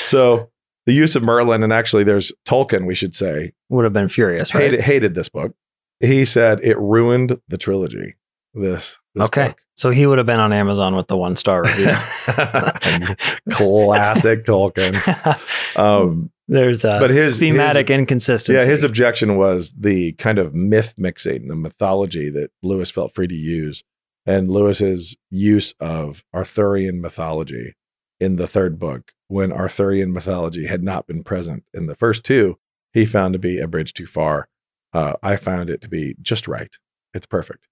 [0.04, 0.50] so
[0.86, 4.54] the use of Merlin, and actually there's Tolkien, we should say, Would have been furious,
[4.54, 4.64] right?
[4.64, 5.54] hated, hated this book.
[6.00, 8.16] He said it ruined the trilogy.
[8.54, 9.56] This, okay.
[9.76, 11.86] So he would have been on Amazon with the one star review.
[13.52, 15.40] Classic Tolkien.
[15.76, 18.60] Um, There's a But his- thematic inconsistency.
[18.60, 23.28] Yeah, his objection was the kind of myth mixing, the mythology that Lewis felt free
[23.28, 23.84] to use,
[24.26, 27.76] and Lewis's use of Arthurian mythology
[28.20, 32.58] in the third book, when Arthurian mythology had not been present in the first two,
[32.92, 34.50] he found to be a bridge too far.
[34.92, 36.76] Uh, I found it to be just right.
[37.14, 37.68] It's perfect.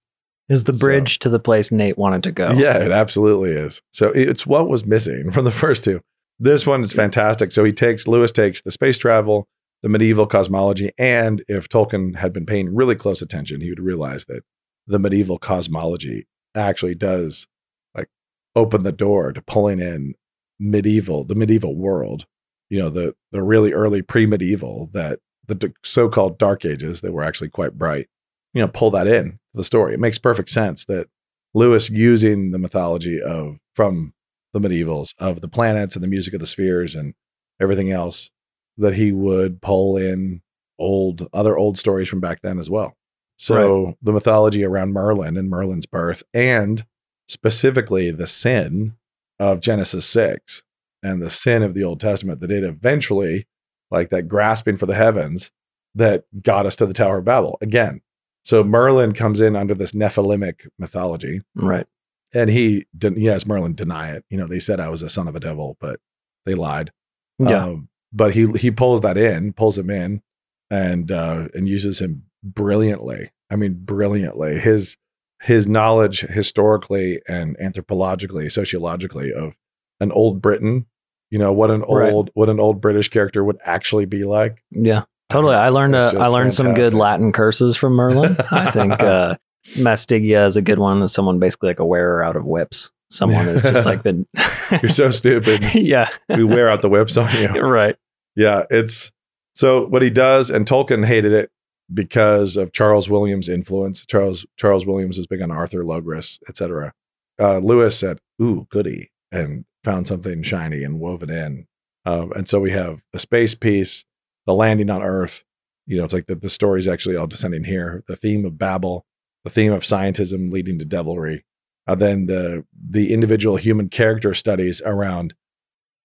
[0.49, 2.51] Is the so- bridge to the place Nate wanted to go.
[2.51, 3.81] Yeah, it absolutely is.
[3.91, 6.01] So it's what was missing from the first two.
[6.39, 7.51] This one is fantastic.
[7.51, 9.47] So he takes Lewis takes the space travel,
[9.81, 14.25] the medieval cosmology, and if Tolkien had been paying really close attention, he would realize
[14.25, 14.43] that
[14.85, 17.47] the medieval cosmology actually does
[17.95, 18.07] like
[18.55, 20.13] open the door to pulling in
[20.59, 22.25] medieval, the medieval world.
[22.69, 27.23] You know, the the really early pre-medieval that the d- so-called dark ages that were
[27.23, 28.07] actually quite bright.
[28.53, 29.93] You know, pull that in the story.
[29.93, 31.07] It makes perfect sense that
[31.53, 34.13] Lewis using the mythology of from
[34.53, 37.13] the medievals of the planets and the music of the spheres and
[37.59, 38.31] everything else
[38.77, 40.41] that he would pull in
[40.79, 42.93] old other old stories from back then as well.
[43.37, 46.85] So the mythology around Merlin and Merlin's birth and
[47.27, 48.95] specifically the sin
[49.39, 50.63] of Genesis 6
[51.03, 53.47] and the sin of the Old Testament that it eventually
[53.91, 55.51] like that grasping for the heavens
[55.93, 58.01] that got us to the Tower of Babel again.
[58.47, 61.85] So Merlin comes in under this Nephilimic mythology Right.
[62.33, 65.27] and he didn't yes merlin deny it you know they said i was a son
[65.27, 65.99] of a devil but
[66.45, 66.91] they lied
[67.39, 67.65] Yeah.
[67.65, 70.21] um, but he he pulls that in pulls him in
[70.69, 74.97] and uh and uses him brilliantly i mean brilliantly his
[75.41, 79.53] his knowledge historically and anthropologically sociologically of
[80.01, 80.85] an old britain
[81.29, 82.11] you know what an Right.
[82.11, 85.03] old what an old british character would actually be like yeah.
[85.29, 85.55] Totally.
[85.55, 86.93] I learned uh, I learned some good.
[86.93, 88.37] Latin curses from Merlin.
[88.51, 89.35] I think uh
[89.75, 91.01] Mastigia is a good one.
[91.01, 92.91] Is someone basically like a wearer out of whips.
[93.09, 94.25] Someone who's just like been
[94.81, 96.09] you're so stupid Yeah.
[96.29, 97.95] we wear out the whips on you right.
[98.35, 99.11] Yeah, it's
[99.55, 101.49] so what he does, and Tolkien hated it
[101.93, 104.05] because of Charles Williams' influence.
[104.05, 106.93] Charles Charles Williams was big on Arthur Logres, etc.
[107.39, 111.65] Uh, Lewis said, "Ooh, goody," and found something shiny and wove it in.
[112.05, 114.05] Um, and so we have a space piece,
[114.47, 115.43] the landing on Earth.
[115.85, 118.03] You know, it's like the, the story's actually all descending here.
[118.07, 119.05] The theme of Babel,
[119.43, 121.45] the theme of scientism leading to devilry,
[121.87, 125.35] uh, then the the individual human character studies around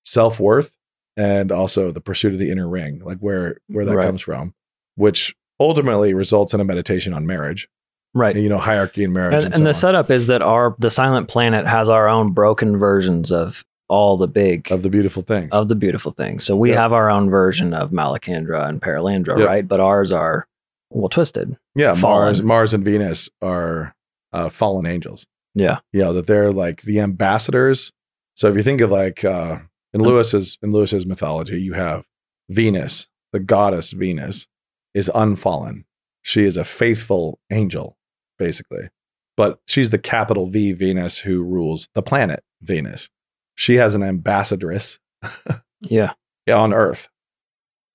[0.04, 0.76] self worth
[1.16, 4.06] and also the pursuit of the inner ring, like where where that Right.
[4.06, 4.54] comes from,
[4.96, 7.68] which ultimately results in a meditation on marriage.
[8.14, 8.36] Right.
[8.36, 10.90] You know, hierarchy in marriage, And, and, and the on, setup is that our the
[10.90, 15.50] silent planet has our own broken versions of all the big of the beautiful things.
[15.52, 16.44] of the beautiful things.
[16.44, 16.80] So we Yeah.
[16.82, 19.44] have our own version of Malacandra and Perelandra, Yeah.
[19.44, 19.66] right?
[19.68, 20.46] But ours are
[20.90, 21.56] well twisted.
[21.74, 22.24] yeah, fallen.
[22.26, 23.94] Mars, Mars and Venus are
[24.32, 25.26] uh, fallen angels.
[25.54, 25.78] Yeah.
[25.92, 27.92] You know that they're like the ambassadors.
[28.36, 29.58] So if you think of like uh,
[29.92, 30.06] in Mm.
[30.06, 32.04] Lewis's in Lewis's mythology, you have
[32.48, 34.46] Venus, the goddess Venus,
[34.94, 35.84] is unfallen.
[36.22, 37.96] She is a faithful angel,
[38.38, 38.88] basically.
[39.36, 43.08] But she's the capital V Venus who rules the planet Venus.
[43.54, 44.98] She has an ambassadress
[45.80, 46.12] Yeah.
[46.48, 47.08] on Earth,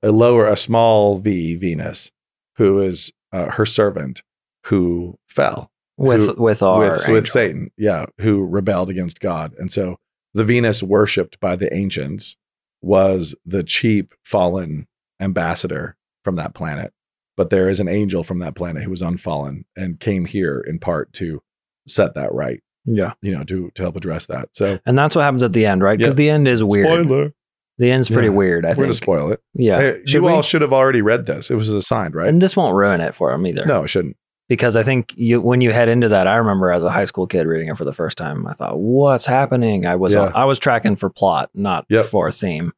[0.04, 2.12] a lower, a small V Venus,
[2.58, 4.24] who is uh, her servant
[4.66, 7.28] who fell With Who- with our with, with.
[7.30, 9.54] Satan, yeah, who rebelled against God.
[9.58, 9.98] And so
[10.34, 12.36] the Venus worshipped by the ancients
[12.82, 14.88] was the cheap fallen
[15.20, 16.94] ambassador from that planet.
[17.36, 20.80] But there is an angel from that planet who was unfallen and came here in
[20.80, 21.42] part to
[21.88, 23.14] set that right, Yeah.
[23.22, 24.50] you know, to to help address that.
[24.54, 25.98] So And that's what happens at the end, right?
[25.98, 26.18] Because Yeah.
[26.18, 26.86] the end is weird.
[27.06, 27.34] spoiler.
[27.80, 28.34] The end's pretty Yeah.
[28.34, 29.40] weird, I think We're gonna spoil it.
[29.54, 29.78] yeah.
[29.80, 30.32] Hey, you we?
[30.32, 31.52] all should have already read this.
[31.52, 32.28] It was assigned, right?
[32.30, 33.66] And this won't ruin it for him either.
[33.66, 34.16] no, it shouldn't.
[34.50, 37.28] Because I think you when you head into that, I remember as a high school
[37.28, 39.86] kid reading it for the first time, I thought, what's happening?
[39.86, 40.32] I was uh, Yeah.
[40.34, 42.06] I was tracking for plot, not Yep.
[42.06, 42.72] for theme.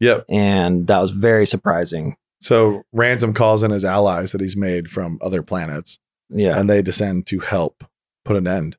[0.00, 0.24] Yep.
[0.28, 2.16] And that was very surprising.
[2.40, 5.98] So Ransom calls in his allies that he's made from other planets,
[6.30, 6.56] Yeah.
[6.58, 7.82] and they descend to help
[8.24, 8.76] put an end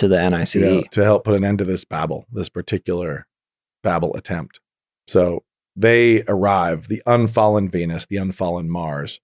[0.00, 0.56] to the NICE.
[0.56, 3.26] yeah, to help put an end to this Babel, this particular
[3.82, 4.60] Babel attempt.
[5.08, 5.44] So
[5.76, 9.20] they arrive, the unfallen Venus, the unfallen Mars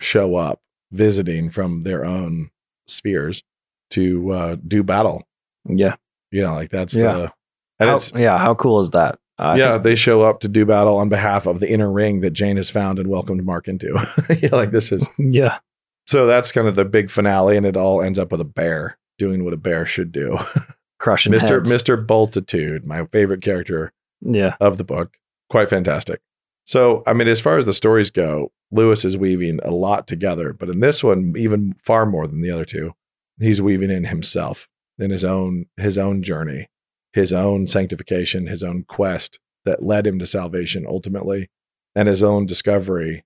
[0.00, 2.50] show up visiting from their own
[2.88, 3.42] spheres
[3.90, 5.22] to uh, do battle.
[5.68, 5.96] Yeah.
[6.30, 7.12] You know, like that's Yeah.
[7.12, 7.32] the
[7.78, 8.38] and How, it's yeah.
[8.38, 9.18] How cool is that?
[9.38, 12.20] Uh, yeah, think- they show up to do battle on behalf of the inner ring
[12.20, 13.88] that Jane has found and welcomed Mark into.
[14.42, 15.58] yeah, like this is yeah.
[16.06, 18.98] so that's kind of the big finale, and it all ends up with a bear
[19.20, 20.36] doing what a bear should do.
[20.98, 21.48] Crushing Mr.
[21.60, 21.72] heads.
[21.72, 22.04] Mr.
[22.06, 24.56] Bultitude, my favorite character Yeah.
[24.60, 25.14] of the book.
[25.48, 26.20] Quite fantastic.
[26.64, 30.52] So, I mean, as far as the stories go, Lewis is weaving a lot together,
[30.52, 32.92] but in this one, even far more than the other two,
[33.38, 36.68] he's weaving in himself, in his own his own journey,
[37.12, 41.48] his own sanctification, his own quest that led him to salvation ultimately,
[41.96, 43.24] and his own discovery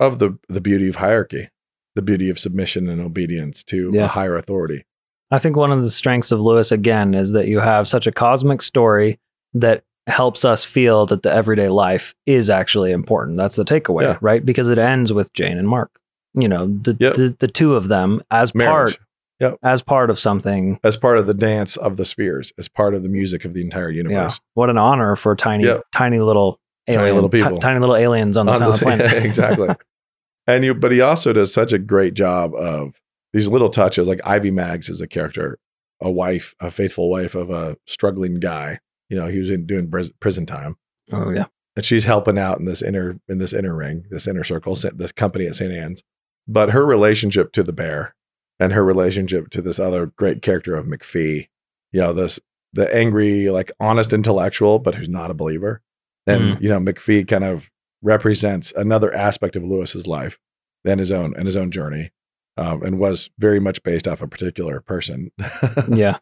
[0.00, 1.50] of the the beauty of hierarchy,
[1.94, 4.04] the beauty of submission and obedience to Yeah.
[4.04, 4.86] a higher authority.
[5.30, 8.12] I think one of the strengths of Lewis again is that you have such a
[8.12, 9.18] cosmic story
[9.54, 13.36] that helps us feel that the everyday life is actually important.
[13.36, 14.18] That's the takeaway, Yeah.
[14.20, 14.44] right?
[14.44, 15.90] Because it ends with Jane and Mark.
[16.34, 17.14] You know, the Yep.
[17.14, 18.98] the, the two of them as Marriage.
[19.40, 20.78] part as part of something.
[20.84, 23.60] As part of the dance of the spheres, as part of the music of the
[23.62, 24.02] entire Yeah.
[24.04, 24.40] universe.
[24.54, 25.82] What an honor for tiny Yep.
[25.92, 26.58] tiny little
[26.90, 27.58] Tiny little people.
[27.58, 29.24] tiny little aliens on the On the- planet.
[29.24, 29.68] exactly.
[30.46, 33.00] and you, but he also does such a great job of
[33.32, 34.08] these little touches.
[34.08, 35.58] Like Ivy Maggs is a character,
[36.00, 38.78] a wife, a faithful wife of a struggling guy.
[39.08, 40.76] You know, he was in doing prison time,
[41.12, 41.46] oh yeah.
[41.76, 45.12] and she's helping out in this inner in this inner ring, this inner circle, this
[45.12, 45.72] company at St.
[45.72, 46.02] Anne's.
[46.48, 48.14] But her relationship to the bear,
[48.58, 51.48] and her relationship to this other great character of MacPhee,
[51.92, 52.40] you know, this
[52.72, 55.82] the angry, like honest intellectual, but who's not a believer.
[56.26, 56.62] And mm.
[56.62, 57.70] you know, MacPhee kind of
[58.02, 60.38] represents another aspect of Lewis's life
[60.84, 62.10] than his own and his own journey,
[62.56, 65.30] um, and was very much based off a particular person.
[65.92, 66.18] Yeah.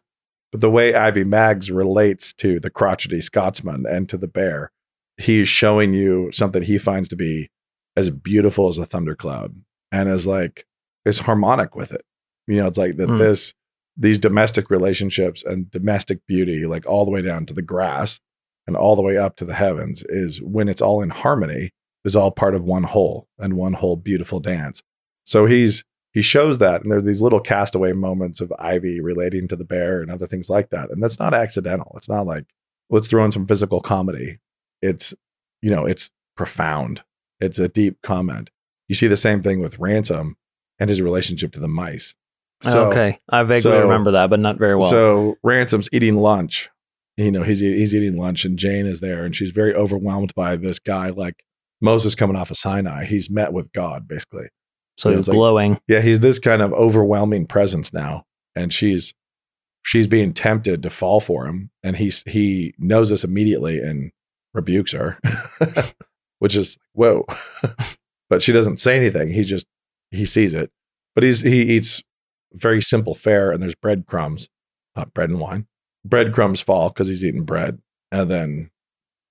[0.51, 4.71] but the way Ivy Maggs relates to the crotchety Scotsman and to the bear,
[5.17, 7.49] he's showing you something he finds to be
[7.97, 9.55] as beautiful as a thundercloud
[9.91, 10.65] and as like
[11.05, 12.03] is harmonic with it.
[12.47, 13.17] You know, it's like that Mm.
[13.19, 13.53] this
[13.97, 18.19] these domestic relationships and domestic beauty, like all the way down to the grass
[18.67, 21.71] and all the way up to the heavens, is when it's all in harmony,
[22.03, 24.83] is all part of one whole and one whole beautiful dance.
[25.23, 29.49] So he's he shows that, and there are these little castaway moments of Ivy relating
[29.49, 30.89] to the bear and other things like that.
[30.89, 31.91] And that's not accidental.
[31.97, 32.45] It's not like
[32.89, 34.39] let's throw in some physical comedy.
[34.81, 35.13] It's
[35.61, 37.03] you know, it's profound.
[37.41, 38.49] It's a deep comment.
[38.87, 40.37] You see the same thing with Ransom
[40.79, 42.15] and his relationship to the mice.
[42.63, 43.19] So, okay.
[43.29, 44.89] I vaguely so- remember that, but not very well.
[44.89, 46.69] so Ransom's eating lunch.
[47.17, 50.55] You know, he's he's eating lunch, and Jane is there, and she's very overwhelmed by
[50.55, 51.43] this guy, like
[51.81, 53.03] Moses coming off of Sinai.
[53.03, 54.47] He's met with God, basically.
[54.97, 55.79] So he's like- glowing.
[55.87, 59.13] Yeah, he's this kind of overwhelming presence now, and she's
[59.83, 64.11] she's being tempted to fall for him, and he's he knows this immediately and
[64.53, 65.19] rebukes her,
[66.39, 67.25] which is whoa.
[68.29, 69.31] but she doesn't say anything.
[69.31, 69.67] He just
[70.11, 70.71] he sees it,
[71.13, 72.01] but he's he eats
[72.53, 74.49] very simple fare, and there's breadcrumbs,
[74.95, 75.67] uh, bread and wine.
[76.05, 77.79] Breadcrumbs fall because he's eating bread,
[78.11, 78.71] and then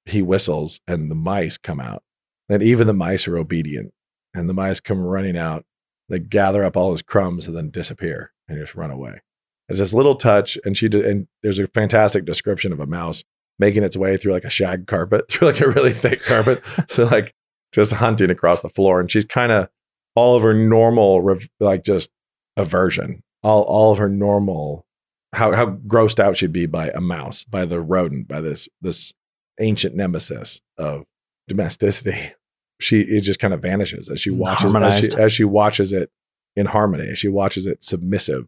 [0.04, 2.02] he whistles, and the mice come out,
[2.48, 3.92] and even the mice are obedient,
[4.34, 5.64] and the mice come running out
[6.08, 9.22] they gather up all his crumbs and then disappear and just run away.
[9.68, 13.24] It's this little touch, and she did, and there's a fantastic description of a mouse
[13.58, 16.62] making its way through like a shag carpet, through like a really thick carpet.
[16.88, 17.34] So like
[17.72, 19.68] just hunting across the floor, and she's kind of
[20.14, 22.10] all of her normal, rev- like just
[22.56, 24.84] aversion, all all of her normal,
[25.32, 29.14] how how grossed out she'd be by a mouse, by the rodent, by this this
[29.60, 31.04] ancient nemesis of
[31.48, 32.32] domesticity
[32.80, 36.10] she it just kind of vanishes as she watches as she, as she watches it
[36.56, 38.46] in harmony as she watches it submissive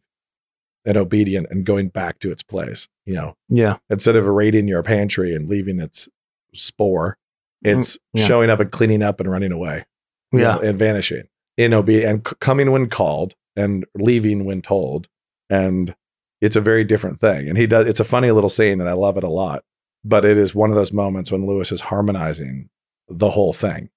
[0.85, 3.77] and obedient and going back to its place you know Yeah.
[3.91, 6.09] instead of raiding your pantry and leaving its
[6.55, 7.19] spore
[7.63, 8.27] it's Mm, yeah.
[8.27, 9.85] showing up and cleaning up and running away
[10.33, 10.39] Yeah.
[10.55, 11.25] know, and vanishing
[11.57, 15.09] in obedience and c- coming when called and leaving when told
[15.49, 15.95] and
[16.41, 18.93] it's a very different thing and he does it's a funny little scene and i
[18.93, 19.65] love it a lot
[20.05, 22.69] but it is one of those moments when lewis is harmonizing
[23.09, 23.89] the whole thing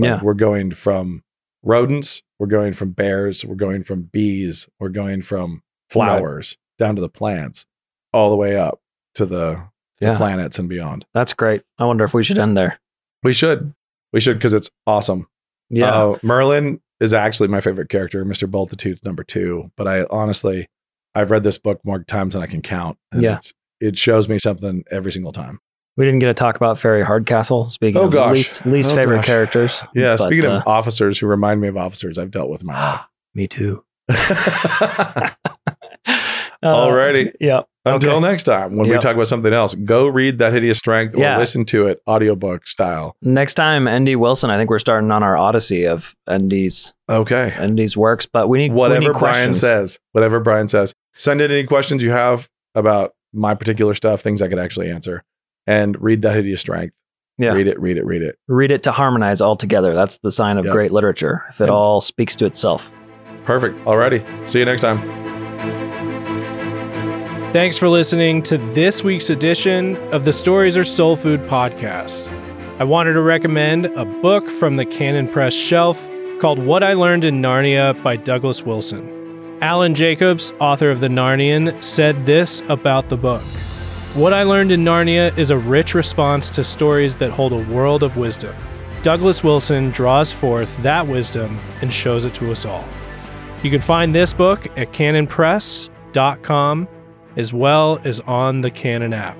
[0.00, 0.22] like, Yeah.
[0.22, 1.22] we're going from
[1.62, 7.00] rodents, we're going from bears, we're going from bees, we're going from flowers down to
[7.02, 7.66] the plants,
[8.12, 8.80] all the way up
[9.14, 9.62] to the,
[10.00, 11.06] the planets and beyond.
[11.14, 11.62] That's great.
[11.78, 12.78] I wonder if we should end there.
[13.22, 13.72] We should.
[14.12, 15.26] We should because it's awesome.
[15.70, 15.90] Yeah.
[15.90, 18.24] Uh, Merlin is actually my favorite character.
[18.24, 18.48] Mr.
[18.50, 19.70] Bultitude's number two.
[19.76, 20.68] But I honestly,
[21.14, 22.98] I've read this book more times than I can count.
[23.10, 23.36] and Yeah.
[23.36, 25.60] It's, it shows me something every single time.
[25.96, 27.64] We didn't get to talk about Fairy Hardcastle.
[27.66, 28.36] Speaking Oh, of gosh.
[28.36, 29.26] least least Oh, favorite gosh.
[29.26, 29.82] characters.
[29.94, 30.16] Yeah.
[30.16, 33.00] But, speaking uh, of officers who remind me of officers I've dealt with in my
[33.34, 33.82] me too.
[34.08, 35.36] life.
[36.62, 37.32] Uh, Alrighty.
[37.38, 37.60] Yeah.
[37.84, 38.20] Until Okay.
[38.28, 41.38] next time, when we talk about something else, go read that hideous strength or Yeah.
[41.38, 43.14] listen to it audiobook style.
[43.22, 44.50] Next time, ND Wilson.
[44.50, 47.52] I think we're starting on our odyssey of ND's Okay.
[47.60, 49.60] ND's works, but we need we Whatever need Brian questions.
[49.60, 54.40] says, whatever Brian says, send in any questions you have about my particular stuff, things
[54.40, 55.22] I could actually answer,
[55.66, 56.94] and read that hideous strength.
[57.38, 57.52] Yeah.
[57.52, 58.38] Read it, read it, read it.
[58.48, 59.94] Read it to harmonize all together.
[59.94, 60.72] That's the sign of Yep.
[60.72, 61.42] great literature.
[61.50, 61.72] If it Yep.
[61.72, 62.90] all speaks to itself.
[63.44, 63.78] Perfect.
[63.84, 64.22] Alrighty.
[64.48, 65.00] See you next time.
[67.52, 72.30] Thanks for listening to this week's edition of the Stories Are Soul Food podcast.
[72.78, 76.10] I wanted to recommend a book from the Canon Press shelf
[76.40, 79.10] called What I Learned in Narnia by Douglas Wilson.
[79.62, 83.42] Alan Jacobs, author of The Narnian, said this about the book.
[84.16, 88.02] What I Learned in Narnia is a rich response to stories that hold a world
[88.02, 88.56] of wisdom.
[89.02, 92.88] Douglas Wilson draws forth that wisdom and shows it to us all.
[93.62, 96.88] You can find this book at canonpress.com
[97.36, 99.36] as well as on the Canon app.